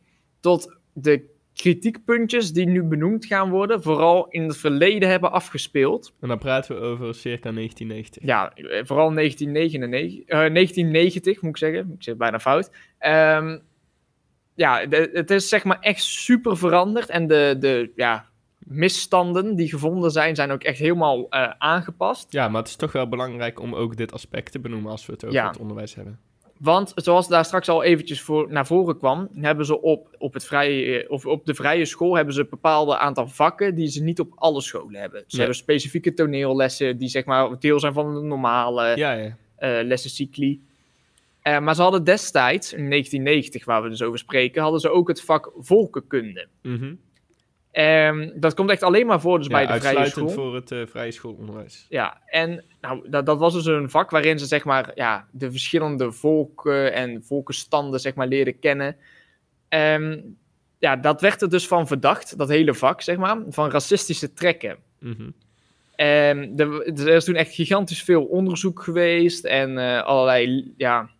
dat 0.40 0.76
de 0.92 1.30
kritiekpuntjes 1.54 2.52
die 2.52 2.66
nu 2.66 2.82
benoemd 2.82 3.26
gaan 3.26 3.50
worden, 3.50 3.82
vooral 3.82 4.28
in 4.28 4.42
het 4.42 4.56
verleden 4.56 5.08
hebben 5.08 5.32
afgespeeld. 5.32 6.14
En 6.20 6.28
dan 6.28 6.38
praten 6.38 6.74
we 6.74 6.80
over 6.80 7.14
circa 7.14 7.50
1990. 7.50 8.22
Ja, 8.24 8.52
eh, 8.54 8.84
vooral 8.84 9.10
1999, 9.10 10.26
eh, 10.26 10.38
1990 10.50 11.40
moet 11.42 11.50
ik 11.50 11.56
zeggen. 11.56 11.92
Ik 11.96 12.02
zit 12.02 12.18
bijna 12.18 12.40
fout. 12.40 12.70
Ehm, 12.98 13.58
ja, 14.54 14.86
de- 14.86 15.10
het 15.12 15.30
is 15.30 15.48
zeg 15.48 15.64
maar 15.64 15.78
echt 15.80 16.02
super 16.02 16.56
veranderd. 16.56 17.08
En 17.08 17.26
de, 17.26 17.56
de 17.58 17.92
ja, 17.96 18.28
misstanden 18.72 19.56
die 19.56 19.68
gevonden 19.68 20.10
zijn, 20.10 20.34
zijn 20.34 20.50
ook 20.50 20.62
echt 20.62 20.78
helemaal 20.78 21.26
eh, 21.30 21.50
aangepast. 21.58 22.32
Ja, 22.32 22.48
maar 22.48 22.60
het 22.60 22.68
is 22.70 22.76
toch 22.76 22.92
wel 22.92 23.08
belangrijk 23.08 23.60
om 23.60 23.74
ook 23.74 23.96
dit 23.96 24.12
aspect 24.12 24.52
te 24.52 24.58
benoemen 24.60 24.90
als 24.90 25.06
we 25.06 25.12
het 25.12 25.24
over 25.24 25.36
Ja. 25.36 25.46
het 25.48 25.58
onderwijs 25.58 25.94
hebben. 25.94 26.18
Want 26.58 26.92
zoals 26.94 27.28
daar 27.28 27.44
straks 27.44 27.68
al 27.68 27.82
eventjes 27.82 28.20
voor, 28.20 28.52
naar 28.52 28.66
voren 28.66 28.98
kwam, 28.98 29.28
hebben 29.34 29.66
ze 29.66 29.80
op, 29.80 30.08
op, 30.18 30.34
het 30.34 30.44
vrije, 30.44 31.10
of 31.10 31.26
op 31.26 31.46
de 31.46 31.54
vrije 31.54 31.84
school 31.84 32.14
hebben 32.16 32.34
ze 32.34 32.40
een 32.40 32.46
bepaald 32.50 32.90
aantal 32.94 33.28
vakken 33.28 33.74
die 33.74 33.88
ze 33.88 34.02
niet 34.02 34.20
op 34.20 34.32
alle 34.34 34.60
scholen 34.60 35.00
hebben. 35.00 35.18
Ze 35.20 35.26
Nee. 35.28 35.38
hebben 35.38 35.56
specifieke 35.56 36.14
toneellessen 36.14 36.98
die 36.98 37.08
zeg 37.08 37.24
maar 37.24 37.58
deel 37.58 37.80
zijn 37.80 37.92
van 37.92 38.14
de 38.14 38.20
normale 38.20 38.96
Ja, 38.96 39.12
ja. 39.12 39.36
eh 39.56 39.84
lessencycli. 39.84 40.60
Eh, 41.42 41.58
maar 41.58 41.74
ze 41.74 41.82
hadden 41.82 42.04
destijds, 42.04 42.72
in 42.72 42.88
1990 42.88 43.64
waar 43.64 43.82
we 43.82 43.88
dus 43.88 44.02
over 44.02 44.18
spreken, 44.18 44.62
hadden 44.62 44.80
ze 44.80 44.90
ook 44.90 45.08
het 45.08 45.22
vak 45.22 45.50
volkenkunde. 45.58 46.46
Mhm. 46.62 46.94
Ehm, 47.72 48.30
dat 48.34 48.54
komt 48.54 48.70
echt 48.70 48.82
alleen 48.82 49.06
maar 49.06 49.20
voor 49.20 49.38
dus 49.38 49.46
ja 49.46 49.52
bij 49.52 49.66
de 49.66 49.80
vrije 49.80 49.96
uitsluitend 49.96 50.30
school. 50.30 50.44
voor 50.44 50.54
het 50.54 50.70
eh, 50.70 50.86
vrije 50.86 51.10
schoolonderwijs. 51.10 51.86
Ja, 51.88 52.20
en 52.26 52.64
nou, 52.80 53.10
dat, 53.10 53.26
dat 53.26 53.38
was 53.38 53.52
dus 53.52 53.66
een 53.66 53.90
vak 53.90 54.10
waarin 54.10 54.38
ze 54.38 54.46
zeg 54.46 54.64
maar 54.64 54.90
ja, 54.94 55.28
de 55.30 55.50
verschillende 55.50 56.12
volken 56.12 56.92
en 56.92 57.24
volkenstanden 57.24 58.00
zeg 58.00 58.14
maar 58.14 58.26
leerden 58.26 58.58
kennen. 58.58 58.96
Ehm, 59.68 60.20
ja, 60.78 60.96
dat 60.96 61.20
werd 61.20 61.42
er 61.42 61.50
dus 61.50 61.66
van 61.66 61.86
verdacht, 61.86 62.38
dat 62.38 62.48
hele 62.48 62.74
vak 62.74 63.00
zeg 63.02 63.16
maar, 63.16 63.38
van 63.48 63.70
racistische 63.70 64.32
trekken. 64.32 64.76
Mhm. 64.98 65.30
Er, 65.96 66.86
er 66.86 67.08
is 67.08 67.24
toen 67.24 67.34
echt 67.34 67.54
gigantisch 67.54 68.02
veel 68.02 68.24
onderzoek 68.24 68.82
geweest 68.82 69.44
en 69.44 69.78
eh, 69.78 70.02
allerlei 70.02 70.74
ja, 70.76 71.10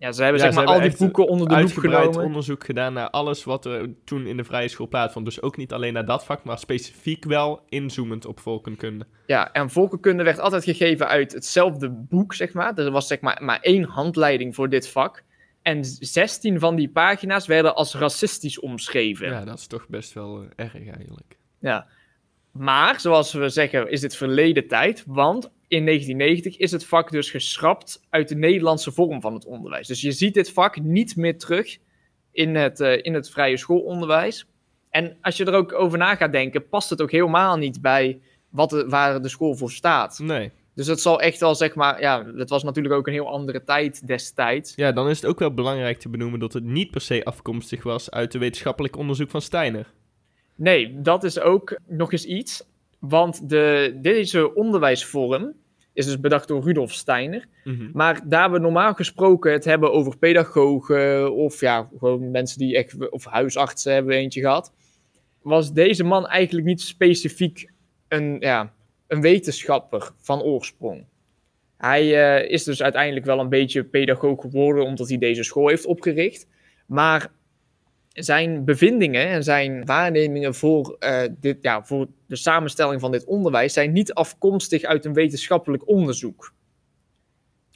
Ja, 0.00 0.12
ze 0.12 0.22
hebben 0.22 0.40
Ja, 0.40 0.46
zeg 0.46 0.54
ze 0.54 0.66
maar 0.66 0.74
al 0.74 0.80
die 0.80 0.96
boeken 0.96 1.26
onder 1.28 1.48
de 1.48 1.60
loep 1.60 1.72
genomen. 1.72 2.22
onderzoek 2.24 2.64
gedaan 2.64 2.92
naar 2.92 3.10
alles 3.10 3.44
wat 3.44 3.64
er 3.64 3.94
toen 4.04 4.26
in 4.26 4.36
de 4.36 4.44
vrije 4.44 4.68
school 4.68 4.88
plaatsvond. 4.88 5.24
Dus 5.24 5.42
ook 5.42 5.56
niet 5.56 5.72
alleen 5.72 5.92
naar 5.92 6.04
dat 6.04 6.24
vak, 6.24 6.44
maar 6.44 6.58
specifiek 6.58 7.24
wel 7.24 7.62
inzoomend 7.68 8.26
op 8.26 8.40
volkenkunde. 8.40 9.06
Ja, 9.26 9.52
en 9.52 9.70
volkenkunde 9.70 10.22
werd 10.22 10.38
altijd 10.38 10.64
gegeven 10.64 11.08
uit 11.08 11.32
hetzelfde 11.32 11.90
boek, 11.90 12.34
zeg 12.34 12.52
maar. 12.52 12.78
Er 12.78 12.90
was 12.90 13.06
zeg 13.06 13.20
maar 13.20 13.38
maar 13.42 13.60
één 13.60 13.84
handleiding 13.84 14.54
voor 14.54 14.68
dit 14.68 14.88
vak. 14.88 15.22
En 15.62 15.84
16 15.84 16.58
van 16.58 16.76
die 16.76 16.88
pagina's 16.88 17.46
werden 17.46 17.74
als 17.74 17.94
racistisch 17.94 18.60
omschreven. 18.60 19.28
Ja, 19.28 19.44
dat 19.44 19.58
is 19.58 19.66
toch 19.66 19.88
best 19.88 20.12
wel 20.12 20.42
eh, 20.42 20.64
erg 20.64 20.74
eigenlijk. 20.74 21.36
Ja. 21.58 21.86
Maar, 22.52 23.00
zoals 23.00 23.32
we 23.32 23.48
zeggen, 23.48 23.90
is 23.90 24.00
dit 24.00 24.16
verleden 24.16 24.66
tijd. 24.68 25.04
Want 25.06 25.50
in 25.70 25.84
1990 25.84 26.56
is 26.56 26.70
het 26.70 26.86
vak 26.86 27.10
dus 27.10 27.30
geschrapt 27.30 28.06
uit 28.08 28.28
de 28.28 28.34
Nederlandse 28.34 28.92
vorm 28.92 29.20
van 29.20 29.34
het 29.34 29.44
onderwijs. 29.44 29.86
Dus 29.86 30.00
je 30.00 30.12
ziet 30.12 30.34
dit 30.34 30.52
vak 30.52 30.80
niet 30.80 31.16
meer 31.16 31.38
terug 31.38 31.78
in 32.32 32.54
het, 32.54 32.80
eh, 32.80 32.98
in 33.02 33.14
het 33.14 33.30
vrije 33.30 33.56
schoolonderwijs. 33.56 34.46
En 34.90 35.16
als 35.20 35.36
je 35.36 35.44
er 35.44 35.54
ook 35.54 35.72
over 35.72 35.98
na 35.98 36.14
gaat 36.14 36.32
denken, 36.32 36.68
past 36.68 36.90
het 36.90 37.02
ook 37.02 37.10
helemaal 37.10 37.56
niet 37.56 37.80
bij 37.80 38.20
wat 38.48 38.70
de, 38.70 38.88
waar 38.88 39.22
de 39.22 39.28
school 39.28 39.54
voor 39.54 39.70
staat. 39.70 40.18
Nee. 40.18 40.50
Dus 40.74 40.86
het 40.86 41.00
zal 41.00 41.20
echt 41.20 41.40
wel, 41.40 41.54
zeg 41.54 41.74
maar, 41.74 42.00
ja, 42.00 42.26
het 42.36 42.50
was 42.50 42.62
natuurlijk 42.62 42.94
ook 42.94 43.06
een 43.06 43.12
heel 43.12 43.30
andere 43.30 43.64
tijd 43.64 44.06
destijds. 44.06 44.72
Ja, 44.76 44.92
dan 44.92 45.08
is 45.08 45.20
het 45.20 45.30
ook 45.30 45.38
wel 45.38 45.54
belangrijk 45.54 45.98
te 45.98 46.08
benoemen 46.08 46.40
dat 46.40 46.52
het 46.52 46.64
niet 46.64 46.90
per 46.90 47.00
se 47.00 47.24
afkomstig 47.24 47.82
was 47.82 48.10
uit 48.10 48.32
de 48.32 48.38
wetenschappelijk 48.38 48.96
onderzoek 48.96 49.30
van 49.30 49.42
Steiner. 49.42 49.92
Nee, 50.54 51.00
dat 51.00 51.24
is 51.24 51.40
ook 51.40 51.78
nog 51.86 52.12
eens 52.12 52.24
iets. 52.24 52.64
Want 53.00 53.48
de, 53.48 53.98
deze 54.02 54.54
onderwijsvorm 54.54 55.54
is 55.92 56.06
dus 56.06 56.20
bedacht 56.20 56.48
door 56.48 56.62
Rudolf 56.62 56.92
Steiner. 56.92 57.46
Mhm. 57.64 57.90
Maar 57.92 58.20
daar 58.28 58.50
we 58.50 58.58
normaal 58.58 58.94
gesproken 58.94 59.52
het 59.52 59.64
hebben 59.64 59.92
over 59.92 60.18
pedagogen 60.18 61.34
of 61.34 61.60
ja, 61.60 61.88
gewoon 61.98 62.30
mensen 62.30 62.58
die 62.58 62.76
echt, 62.76 63.10
of 63.10 63.24
huisartsen 63.24 63.92
hebben 63.92 64.12
we 64.12 64.20
eentje 64.20 64.40
gehad, 64.40 64.72
was 65.42 65.72
deze 65.72 66.04
man 66.04 66.26
eigenlijk 66.26 66.66
niet 66.66 66.80
specifiek 66.80 67.70
een, 68.08 68.36
ja, 68.40 68.72
een 69.06 69.20
wetenschapper 69.20 70.10
van 70.20 70.42
oorsprong. 70.42 71.04
Hij 71.76 72.36
eh, 72.40 72.50
is 72.50 72.64
dus 72.64 72.82
uiteindelijk 72.82 73.26
wel 73.26 73.38
een 73.38 73.48
beetje 73.48 73.84
pedagoog 73.84 74.40
geworden 74.40 74.84
omdat 74.84 75.08
hij 75.08 75.18
deze 75.18 75.42
school 75.42 75.68
heeft 75.68 75.86
opgericht. 75.86 76.46
Maar 76.86 77.30
zijn 78.24 78.64
bevindingen 78.64 79.26
en 79.26 79.44
zijn 79.44 79.84
waarnemingen 79.84 80.54
voor, 80.54 80.96
eh, 80.98 81.22
dit, 81.40 81.58
ja, 81.60 81.84
voor 81.84 82.06
de 82.26 82.36
samenstelling 82.36 83.00
van 83.00 83.10
dit 83.10 83.24
onderwijs 83.24 83.72
zijn 83.72 83.92
niet 83.92 84.14
afkomstig 84.14 84.82
uit 84.82 85.04
een 85.04 85.12
wetenschappelijk 85.12 85.88
onderzoek. 85.88 86.52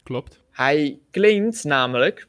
Klopt. 0.03 0.43
Hij 0.51 0.99
claimt 1.11 1.65
namelijk, 1.65 2.29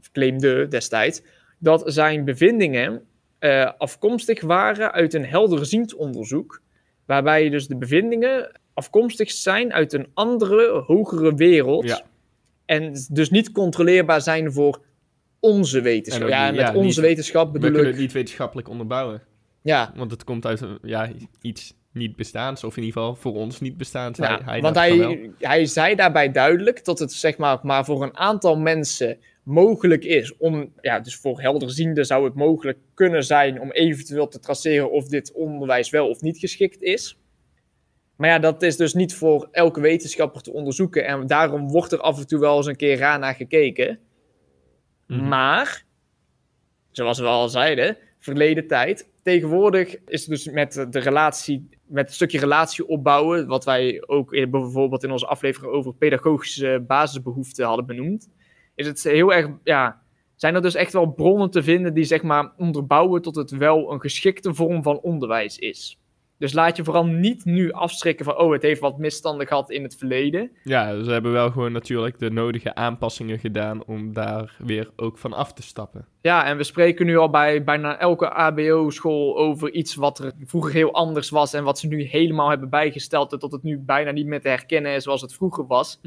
of 0.00 0.10
claimde 0.10 0.68
destijds, 0.68 1.22
dat 1.58 1.82
zijn 1.86 2.24
bevindingen 2.24 3.02
eh, 3.38 3.70
afkomstig 3.78 4.40
waren 4.40 4.92
uit 4.92 5.14
een 5.14 5.24
helderziend 5.24 5.94
onderzoek, 5.94 6.62
waarbij 7.06 7.48
dus 7.48 7.66
de 7.66 7.76
bevindingen 7.76 8.60
afkomstig 8.74 9.30
zijn 9.30 9.72
uit 9.72 9.92
een 9.92 10.06
andere, 10.14 10.82
hogere 10.86 11.34
wereld. 11.34 11.88
Ja. 11.88 12.02
En 12.64 12.94
dus 13.10 13.30
niet 13.30 13.52
controleerbaar 13.52 14.20
zijn 14.20 14.52
voor 14.52 14.82
onze 15.42 15.76
En 15.78 15.82
wetenschap. 15.82 16.28
Ja, 16.28 16.46
met 16.50 16.60
ja, 16.60 16.74
onze 16.74 17.00
niet- 17.00 17.08
wetenschap 17.08 17.46
We 17.46 17.52
bedoel 17.52 17.68
kunnen 17.70 17.86
ik... 17.86 17.92
het 17.94 18.02
niet 18.02 18.12
wetenschappelijk 18.12 18.68
onderbouwen. 18.68 19.22
Ja, 19.62 19.92
Want 19.96 20.10
het 20.10 20.24
komt 20.24 20.46
uit 20.46 20.60
een- 20.60 20.78
ja, 20.82 21.10
iets 21.40 21.74
niet 21.92 22.16
bestaans, 22.16 22.64
of 22.64 22.76
in 22.76 22.82
ieder 22.82 23.00
geval 23.00 23.14
voor 23.16 23.34
ons 23.34 23.60
niet 23.60 23.76
bestaans. 23.76 24.18
Ja, 24.18 24.24
hij, 24.26 24.38
hij 24.44 24.60
want 24.60 24.76
hij, 24.76 25.30
hij 25.38 25.66
zei 25.66 25.94
daarbij 25.94 26.30
duidelijk 26.32 26.84
dat 26.84 26.98
het 26.98 27.12
zeg 27.12 27.36
maar, 27.36 27.58
maar 27.62 27.84
voor 27.84 28.02
een 28.02 28.16
aantal 28.16 28.56
mensen 28.56 29.18
mogelijk 29.42 30.04
is 30.04 30.36
om, 30.36 30.72
ja, 30.80 31.00
dus 31.00 31.16
voor 31.16 31.40
helderzienden 31.40 32.06
zou 32.06 32.24
het 32.24 32.34
mogelijk 32.34 32.78
kunnen 32.94 33.24
zijn 33.24 33.60
om 33.60 33.70
eventueel 33.70 34.28
te 34.28 34.38
traceren 34.38 34.90
of 34.90 35.08
dit 35.08 35.32
onderwijs 35.32 35.90
wel 35.90 36.08
of 36.08 36.20
niet 36.20 36.38
geschikt 36.38 36.82
is. 36.82 37.16
Maar 38.16 38.28
ja, 38.28 38.38
dat 38.38 38.62
is 38.62 38.76
dus 38.76 38.94
niet 38.94 39.14
voor 39.14 39.48
elke 39.50 39.80
wetenschapper 39.80 40.42
te 40.42 40.52
onderzoeken 40.52 41.06
en 41.06 41.26
daarom 41.26 41.68
wordt 41.68 41.92
er 41.92 42.00
af 42.00 42.18
en 42.18 42.26
toe 42.26 42.40
wel 42.40 42.56
eens 42.56 42.66
een 42.66 42.76
keer 42.76 42.98
raar 42.98 43.18
naar 43.18 43.34
gekeken. 43.34 43.98
Mhm. 45.16 45.28
Maar, 45.28 45.84
zoals 46.90 47.18
we 47.18 47.26
al 47.26 47.48
zeiden, 47.48 47.96
verleden 48.18 48.66
tijd. 48.66 49.10
Tegenwoordig 49.22 49.96
is 50.06 50.20
het 50.20 50.30
dus 50.30 50.48
met 50.48 50.86
de 50.90 50.98
relatie, 50.98 51.68
met 51.86 52.04
het 52.06 52.14
stukje 52.14 52.38
relatie 52.38 52.86
opbouwen, 52.86 53.46
wat 53.46 53.64
wij 53.64 54.02
ook 54.06 54.32
in- 54.32 54.50
bijvoorbeeld 54.50 55.04
in 55.04 55.10
onze 55.10 55.26
aflevering 55.26 55.72
over 55.72 55.94
pedagogische 55.94 56.84
basisbehoeften 56.86 57.66
hadden 57.66 57.86
benoemd, 57.86 58.28
is 58.74 58.86
het 58.86 59.02
heel 59.02 59.32
erg, 59.32 59.48
ja, 59.64 60.02
zijn 60.36 60.54
er 60.54 60.62
dus 60.62 60.74
echt 60.74 60.92
wel 60.92 61.06
bronnen 61.06 61.50
te 61.50 61.62
vinden 61.62 61.94
die 61.94 62.04
zeg 62.04 62.22
maar 62.22 62.52
onderbouwen 62.56 63.22
tot 63.22 63.34
het 63.36 63.50
wel 63.50 63.92
een 63.92 64.00
geschikte 64.00 64.54
vorm 64.54 64.82
van 64.82 65.00
onderwijs 65.00 65.58
is. 65.58 65.98
Dus 66.42 66.52
laat 66.52 66.76
je 66.76 66.84
vooral 66.84 67.06
niet 67.06 67.44
nu 67.44 67.72
afschrikken 67.72 68.24
van, 68.24 68.38
oh, 68.38 68.52
het 68.52 68.62
heeft 68.62 68.80
wat 68.80 68.98
misstanden 68.98 69.46
gehad 69.46 69.70
in 69.70 69.82
het 69.82 69.96
verleden. 69.96 70.50
Ja, 70.64 71.02
ze 71.02 71.10
hebben 71.10 71.32
wel 71.32 71.50
gewoon 71.50 71.72
natuurlijk 71.72 72.18
de 72.18 72.30
nodige 72.30 72.74
aanpassingen 72.74 73.38
gedaan 73.38 73.84
om 73.84 74.12
daar 74.12 74.56
weer 74.58 74.90
ook 74.96 75.18
van 75.18 75.32
af 75.32 75.52
te 75.52 75.62
stappen. 75.62 76.06
Ja, 76.20 76.44
en 76.44 76.56
we 76.56 76.62
spreken 76.62 77.06
nu 77.06 77.16
al 77.16 77.30
bij 77.30 77.64
bijna 77.64 77.98
elke 77.98 78.30
ABO-school 78.30 79.36
over 79.38 79.72
iets 79.72 79.94
wat 79.94 80.18
er 80.18 80.32
vroeger 80.44 80.72
heel 80.72 80.92
anders 80.92 81.30
was 81.30 81.52
en 81.52 81.64
wat 81.64 81.78
ze 81.78 81.86
nu 81.86 82.02
helemaal 82.02 82.48
hebben 82.48 82.68
bijgesteld, 82.68 83.40
tot 83.40 83.52
het 83.52 83.62
nu 83.62 83.78
bijna 83.78 84.10
niet 84.10 84.26
meer 84.26 84.40
te 84.40 84.48
herkennen 84.48 84.94
is 84.94 85.02
zoals 85.02 85.20
het 85.20 85.34
vroeger 85.34 85.66
was. 85.66 86.00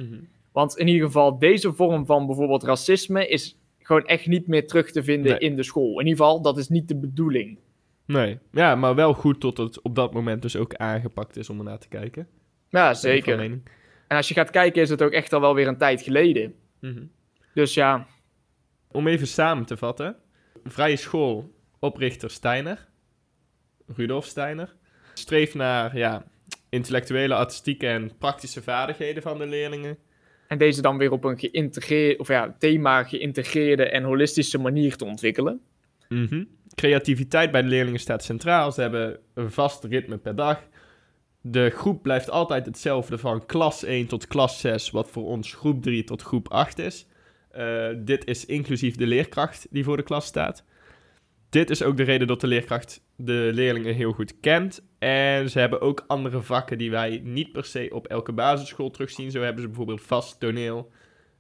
Want 0.51 0.77
in 0.77 0.87
ieder 0.87 1.05
geval, 1.05 1.37
deze 1.39 1.73
vorm 1.73 2.05
van 2.05 2.25
bijvoorbeeld 2.25 2.63
racisme 2.63 3.27
is 3.27 3.57
gewoon 3.79 4.05
echt 4.05 4.27
niet 4.27 4.47
meer 4.47 4.67
terug 4.67 4.91
te 4.91 5.03
vinden 5.03 5.31
Nee. 5.31 5.39
in 5.39 5.55
de 5.55 5.63
school. 5.63 5.99
In 5.99 6.07
ieder 6.07 6.25
geval, 6.25 6.41
dat 6.41 6.57
is 6.57 6.69
niet 6.69 6.87
de 6.87 6.95
bedoeling. 6.95 7.57
Nee, 8.05 8.39
ja, 8.51 8.75
maar 8.75 8.95
wel 8.95 9.13
goed 9.13 9.39
tot 9.39 9.57
het 9.57 9.81
op 9.81 9.95
dat 9.95 10.13
moment 10.13 10.41
dus 10.41 10.55
ook 10.55 10.75
aangepakt 10.75 11.38
is 11.38 11.50
om 11.50 11.57
ernaar 11.57 11.79
te 11.79 11.88
kijken. 11.88 12.27
Ja, 12.69 12.93
zeker. 12.93 13.39
En 13.39 14.17
als 14.17 14.27
je 14.27 14.33
gaat 14.33 14.50
kijken, 14.50 14.81
is 14.81 14.89
het 14.89 15.01
ook 15.01 15.12
echt 15.12 15.33
al 15.33 15.41
wel 15.41 15.55
weer 15.55 15.67
een 15.67 15.77
tijd 15.77 16.01
geleden. 16.01 16.55
Mhm. 16.79 17.03
Dus 17.53 17.74
ja, 17.74 18.07
Om 18.91 19.07
even 19.07 19.27
samen 19.27 19.65
te 19.65 19.77
vatten. 19.77 20.15
Vrije 20.63 20.95
school, 20.95 21.53
oprichter 21.79 22.29
Steiner. 22.29 22.88
Rudolf 23.88 24.25
Steiner. 24.25 24.75
Streeft 25.13 25.53
naar 25.53 25.97
ja, 25.97 26.25
intellectuele, 26.69 27.33
artistieke 27.35 27.88
en 27.88 28.12
praktische 28.17 28.62
vaardigheden 28.62 29.24
van 29.24 29.38
de 29.38 29.45
leerlingen. 29.45 29.97
en 30.47 30.57
deze 30.57 30.81
dan 30.81 30.97
weer 30.97 31.12
op 31.12 31.24
een 31.24 31.39
geïntegreerd, 31.39 32.19
of 32.19 32.27
ja, 32.27 32.55
thema 32.59 33.03
geïntegreerde 33.03 33.89
en 33.89 34.03
holistische 34.03 34.57
manier 34.59 34.95
te 34.95 35.05
ontwikkelen. 35.05 35.62
Mhm. 36.09 36.43
Creativiteit 36.75 37.51
bij 37.51 37.62
de 37.62 37.67
leerlingen 37.67 38.00
staat 38.00 38.24
centraal. 38.24 38.72
Ze 38.72 38.82
hebben 38.82 39.20
een 39.34 39.51
vast 39.51 39.84
ritme 39.84 40.17
per 40.17 40.36
dag. 40.36 40.62
De 41.41 41.70
groep 41.70 42.01
blijft 42.01 42.29
altijd 42.29 42.65
hetzelfde 42.65 43.17
van 43.17 43.46
klas 43.46 43.84
1 43.84 44.08
tot 44.08 44.27
klas 44.27 44.60
6, 44.60 44.91
wat 44.91 45.10
voor 45.10 45.25
ons 45.25 45.53
groep 45.53 45.84
3 45.84 46.03
tot 46.03 46.22
groep 46.22 46.51
8 46.51 46.79
is. 46.79 47.08
Eh, 47.51 47.88
dit 47.98 48.25
is 48.25 48.46
inclusief 48.46 48.96
de 48.96 49.08
leerkracht 49.08 49.67
die 49.70 49.84
voor 49.84 49.98
de 49.98 50.03
klas 50.03 50.25
staat. 50.25 50.63
Dit 51.50 51.70
is 51.70 51.84
ook 51.84 51.98
de 51.98 52.03
reden 52.03 52.27
dat 52.27 52.41
de 52.41 52.48
leerkracht 52.48 53.01
de 53.15 53.50
leerlingen 53.53 53.96
heel 53.96 54.12
goed 54.12 54.39
kent. 54.39 54.84
En 55.00 55.50
ze 55.50 55.60
hebben 55.60 55.82
ook 55.82 56.03
andere 56.08 56.41
vakken 56.41 56.77
die 56.77 56.91
wij 56.91 57.22
niet 57.24 57.51
per 57.51 57.65
se 57.65 57.89
op 57.91 58.08
elke 58.08 58.32
basisschool 58.32 58.91
terugzien. 58.91 59.32
Zo 59.32 59.41
hebben 59.41 59.62
ze 59.62 59.67
bijvoorbeeld 59.67 60.01
vast 60.01 60.39
toneel 60.39 60.91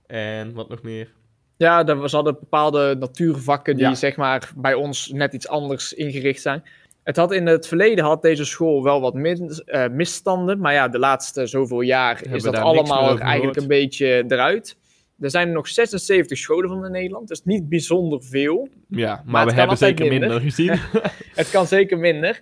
en 0.07 0.53
wat 0.53 0.69
nog 0.69 0.81
meer. 0.81 1.13
Ja, 1.57 1.85
er, 1.85 2.09
ze 2.09 2.15
hadden 2.15 2.37
bepaalde 2.39 2.95
natuurvakken 2.99 3.75
die 3.75 3.85
Ja. 3.85 3.95
zeg 3.95 4.15
maar 4.15 4.51
bij 4.55 4.73
ons 4.73 5.11
net 5.13 5.33
iets 5.33 5.47
anders 5.47 5.93
ingericht 5.93 6.41
zijn. 6.41 6.63
Het 7.03 7.15
had 7.15 7.31
in 7.31 7.45
het 7.45 7.67
verleden 7.67 8.03
had 8.05 8.21
deze 8.21 8.45
school 8.45 8.83
wel 8.83 9.01
wat 9.01 9.15
eh, 9.15 9.87
misstanden, 9.87 10.59
maar 10.59 10.73
ja, 10.73 10.87
de 10.87 10.99
laatste 10.99 11.45
zoveel 11.47 11.81
jaar 11.81 12.15
Hebben 12.15 12.35
is 12.35 12.43
dat 12.43 12.57
allemaal 12.57 13.19
eigenlijk 13.19 13.57
een 13.57 13.67
beetje 13.67 14.23
eruit. 14.27 14.77
Er 15.19 15.29
zijn 15.29 15.47
er 15.47 15.53
nog 15.53 15.67
76 15.67 16.37
scholen 16.37 16.69
van 16.69 16.85
in 16.85 16.91
Nederland, 16.91 17.27
dus 17.27 17.43
niet 17.43 17.69
bijzonder 17.69 18.23
veel. 18.23 18.67
Ja, 18.89 19.23
maar, 19.25 19.45
we 19.45 19.53
hebben 19.53 19.77
zeker 19.77 20.07
minder, 20.07 20.29
minder. 20.29 20.41
gezien. 20.41 20.79
Het 21.35 21.49
kan 21.49 21.67
zeker 21.67 21.97
minder. 21.97 22.41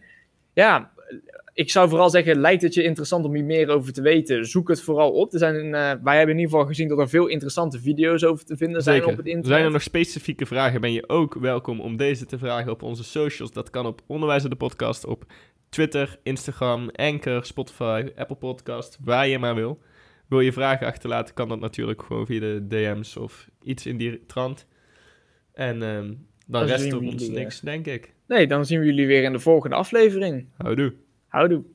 Ja, 0.53 0.91
ik 1.53 1.71
zou 1.71 1.89
vooral 1.89 2.09
zeggen, 2.09 2.39
lijkt 2.39 2.61
het 2.61 2.73
je 2.73 2.83
interessant 2.83 3.25
om 3.25 3.33
hier 3.33 3.43
meer 3.43 3.69
over 3.69 3.93
te 3.93 4.01
weten, 4.01 4.45
zoek 4.45 4.67
het 4.67 4.81
vooral 4.81 5.11
op. 5.11 5.33
Er 5.33 5.39
zijn, 5.39 5.55
eh, 5.55 5.91
wij 6.03 6.17
hebben 6.17 6.35
in 6.35 6.41
ieder 6.41 6.51
geval 6.51 6.65
gezien 6.65 6.87
dat 6.87 6.99
er 6.99 7.09
veel 7.09 7.27
interessante 7.27 7.79
video's 7.79 8.23
over 8.23 8.45
te 8.45 8.57
vinden 8.57 8.81
zijn 8.81 8.95
Zeker. 8.95 9.11
op 9.11 9.17
het 9.17 9.25
internet. 9.25 9.51
Zijn 9.51 9.65
er 9.65 9.71
nog 9.71 9.81
specifieke 9.81 10.45
vragen, 10.45 10.81
ben 10.81 10.93
je 10.93 11.09
ook 11.09 11.33
welkom 11.33 11.79
om 11.79 11.97
deze 11.97 12.25
te 12.25 12.37
vragen 12.37 12.71
op 12.71 12.81
onze 12.81 13.03
socials. 13.03 13.51
Dat 13.51 13.69
kan 13.69 13.85
op 13.85 14.01
Onderwijzer 14.07 14.49
de 14.49 14.55
Podcast 14.55 15.05
op 15.05 15.25
Twitter, 15.69 16.19
Instagram, 16.23 16.89
Anchor, 16.89 17.45
Spotify, 17.45 18.09
Apple 18.15 18.35
Podcast, 18.35 18.97
waar 19.01 19.27
je 19.27 19.39
maar 19.39 19.55
wil. 19.55 19.79
Wil 20.27 20.39
je 20.39 20.53
vragen 20.53 20.87
achterlaten, 20.87 21.33
kan 21.33 21.49
dat 21.49 21.59
natuurlijk 21.59 22.01
gewoon 22.01 22.25
via 22.25 22.39
de 22.39 22.67
DM's 22.67 23.15
of 23.15 23.49
iets 23.63 23.85
in 23.85 23.97
die 23.97 24.25
trant. 24.25 24.67
En 25.53 25.83
ehm, 25.83 26.05
dan 26.05 26.17
Dan 26.47 26.63
rest 26.65 26.91
er 26.91 26.99
ons 26.99 27.27
niks, 27.27 27.59
denk 27.59 27.85
ik. 27.85 28.13
Nee, 28.27 28.47
dan 28.47 28.65
zien 28.65 28.79
we 28.79 28.85
jullie 28.85 29.07
weer 29.07 29.23
in 29.23 29.31
de 29.31 29.39
volgende 29.39 29.75
aflevering. 29.75 30.47
Houdoe. 30.57 30.93
Houdoe. 31.33 31.65